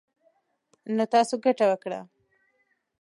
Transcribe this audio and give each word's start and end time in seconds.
نـو 0.95 1.03
تـاسو 1.11 1.35
ګـټـه 1.43 1.65
وكړه. 1.69 1.99